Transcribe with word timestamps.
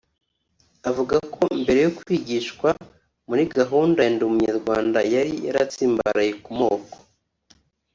Avuga 0.89 1.15
ko 1.33 1.43
mbere 1.61 1.79
yo 1.85 1.91
kwigishwa 1.97 2.69
muri 3.27 3.43
gahunda 3.57 3.99
ya 4.05 4.11
“ndi 4.13 4.23
umunyarwanda” 4.27 4.99
yari 5.13 5.33
yaratsimbaraye 5.45 6.31
ku 6.43 6.51
moko 6.59 6.95